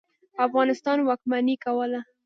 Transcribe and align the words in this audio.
په 0.33 0.39
افغانستان 0.47 0.97
واکمني 1.01 1.55
کوله. 1.63 1.99